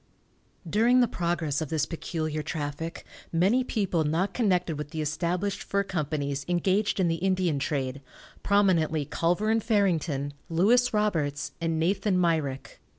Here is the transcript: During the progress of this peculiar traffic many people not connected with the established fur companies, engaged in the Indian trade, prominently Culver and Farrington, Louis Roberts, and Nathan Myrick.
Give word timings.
During 0.67 0.99
the 0.99 1.07
progress 1.07 1.61
of 1.61 1.69
this 1.69 1.85
peculiar 1.85 2.41
traffic 2.41 3.05
many 3.31 3.63
people 3.63 4.03
not 4.03 4.33
connected 4.33 4.75
with 4.75 4.89
the 4.89 4.99
established 4.99 5.61
fur 5.61 5.83
companies, 5.83 6.43
engaged 6.49 6.99
in 6.99 7.07
the 7.07 7.17
Indian 7.21 7.59
trade, 7.59 8.01
prominently 8.41 9.05
Culver 9.05 9.51
and 9.51 9.63
Farrington, 9.63 10.33
Louis 10.49 10.91
Roberts, 10.91 11.51
and 11.61 11.79
Nathan 11.79 12.17
Myrick. 12.19 12.81